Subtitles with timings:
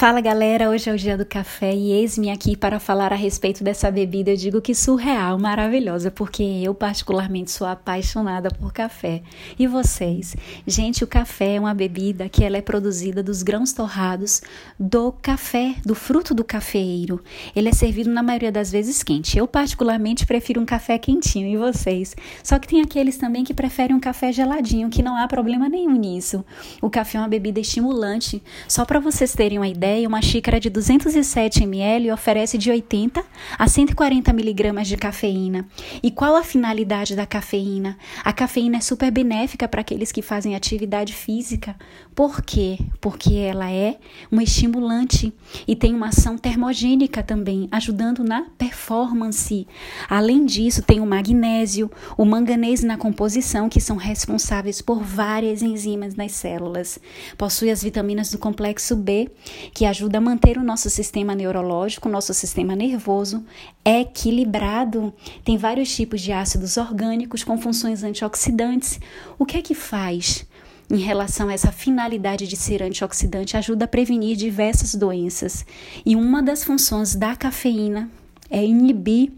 [0.00, 3.62] Fala galera, hoje é o dia do café e eis-me aqui para falar a respeito
[3.62, 4.30] dessa bebida.
[4.30, 9.20] Eu digo que surreal, maravilhosa, porque eu particularmente sou apaixonada por café.
[9.58, 10.34] E vocês?
[10.66, 14.40] Gente, o café é uma bebida que ela é produzida dos grãos torrados
[14.78, 17.22] do café, do fruto do cafeeiro.
[17.54, 19.36] Ele é servido na maioria das vezes quente.
[19.36, 22.16] Eu particularmente prefiro um café quentinho e vocês?
[22.42, 25.96] Só que tem aqueles também que preferem um café geladinho, que não há problema nenhum
[25.96, 26.42] nisso.
[26.80, 28.42] O café é uma bebida estimulante.
[28.66, 33.24] Só para vocês terem uma ideia, ideia, uma xícara de 207 ml oferece de 80
[33.58, 35.66] a 140 miligramas de cafeína.
[36.02, 37.98] E qual a finalidade da cafeína?
[38.24, 41.74] A cafeína é super benéfica para aqueles que fazem atividade física.
[42.14, 42.78] Por quê?
[43.00, 43.96] Porque ela é
[44.30, 45.32] um estimulante
[45.66, 49.66] e tem uma ação termogênica também, ajudando na performance.
[50.08, 56.14] Além disso, tem o magnésio, o manganês na composição, que são responsáveis por várias enzimas
[56.14, 56.98] nas células.
[57.36, 59.30] Possui as vitaminas do complexo B,
[59.80, 63.42] que ajuda a manter o nosso sistema neurológico, o nosso sistema nervoso
[63.82, 65.10] equilibrado.
[65.42, 69.00] Tem vários tipos de ácidos orgânicos com funções antioxidantes.
[69.38, 70.44] O que é que faz?
[70.90, 75.64] Em relação a essa finalidade de ser antioxidante, ajuda a prevenir diversas doenças.
[76.04, 78.10] E uma das funções da cafeína
[78.50, 79.32] é inibir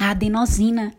[0.00, 0.94] a adenosina,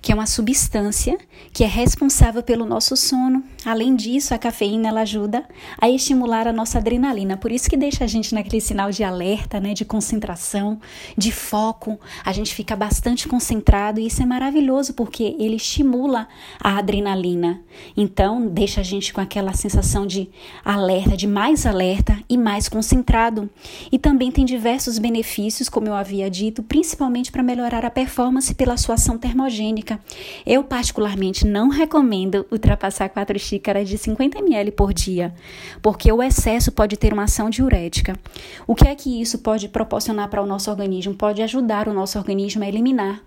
[0.00, 1.18] que é uma substância
[1.52, 3.42] que é responsável pelo nosso sono.
[3.64, 5.44] Além disso, a cafeína ela ajuda
[5.80, 9.60] a estimular a nossa adrenalina, por isso que deixa a gente naquele sinal de alerta,
[9.60, 10.80] né, de concentração,
[11.16, 11.98] de foco.
[12.24, 16.28] A gente fica bastante concentrado e isso é maravilhoso porque ele estimula
[16.60, 17.60] a adrenalina.
[17.96, 20.28] Então, deixa a gente com aquela sensação de
[20.64, 23.48] alerta, de mais alerta e mais concentrado.
[23.90, 28.76] E também tem diversos benefícios, como eu havia dito, principalmente para melhorar a performance pela
[28.76, 30.00] sua ação termogênica
[30.46, 35.34] eu, particularmente, não recomendo ultrapassar 4 xícaras de 50 ml por dia,
[35.82, 38.18] porque o excesso pode ter uma ação diurética.
[38.66, 41.14] O que é que isso pode proporcionar para o nosso organismo?
[41.14, 43.20] Pode ajudar o nosso organismo a eliminar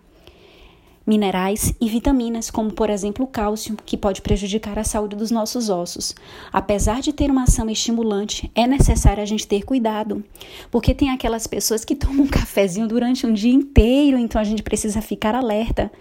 [1.06, 5.70] minerais e vitaminas, como por exemplo o cálcio, que pode prejudicar a saúde dos nossos
[5.70, 6.16] ossos.
[6.52, 10.24] Apesar de ter uma ação estimulante, é necessário a gente ter cuidado,
[10.72, 14.64] porque tem aquelas pessoas que tomam um cafezinho durante um dia inteiro, então a gente
[14.64, 15.92] precisa ficar alerta.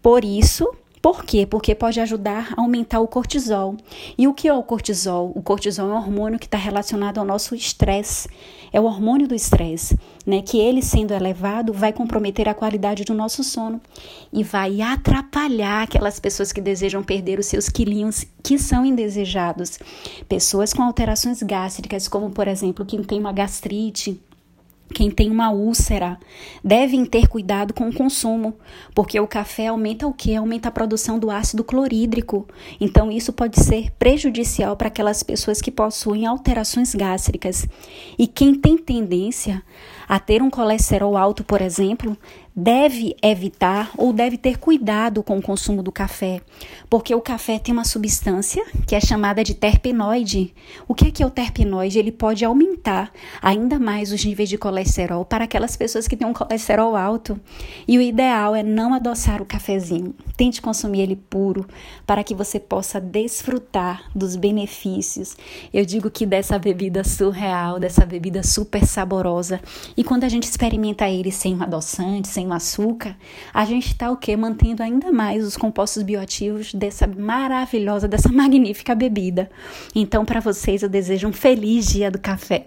[0.00, 1.46] Por isso, por quê?
[1.46, 3.76] Porque pode ajudar a aumentar o cortisol.
[4.18, 5.32] E o que é o cortisol?
[5.34, 8.28] O cortisol é um hormônio que está relacionado ao nosso estresse.
[8.72, 10.42] É o hormônio do estresse, né?
[10.42, 13.80] Que ele sendo elevado vai comprometer a qualidade do nosso sono
[14.32, 19.78] e vai atrapalhar aquelas pessoas que desejam perder os seus quilinhos que são indesejados.
[20.28, 24.20] Pessoas com alterações gástricas, como por exemplo, quem tem uma gastrite,
[24.96, 26.18] quem tem uma úlcera
[26.64, 28.54] devem ter cuidado com o consumo,
[28.94, 30.34] porque o café aumenta o que?
[30.34, 32.48] Aumenta a produção do ácido clorídrico.
[32.80, 37.68] Então, isso pode ser prejudicial para aquelas pessoas que possuem alterações gástricas.
[38.18, 39.62] E quem tem tendência
[40.08, 42.16] a ter um colesterol alto, por exemplo,
[42.58, 46.40] deve evitar ou deve ter cuidado com o consumo do café,
[46.88, 50.54] porque o café tem uma substância que é chamada de terpenoide.
[50.88, 51.98] O que é que é o terpenoide?
[51.98, 53.12] Ele pode aumentar
[53.42, 57.38] ainda mais os níveis de colesterol para aquelas pessoas que têm um colesterol alto.
[57.86, 60.14] E o ideal é não adoçar o cafezinho.
[60.34, 61.66] Tente consumir ele puro
[62.06, 65.36] para que você possa desfrutar dos benefícios.
[65.74, 69.60] Eu digo que dessa bebida surreal, dessa bebida super saborosa.
[69.96, 73.16] E quando a gente experimenta ele sem um adoçante, sem o açúcar,
[73.52, 74.36] a gente está o quê?
[74.36, 79.50] Mantendo ainda mais os compostos bioativos dessa maravilhosa, dessa magnífica bebida.
[79.94, 82.66] Então, para vocês, eu desejo um feliz dia do café.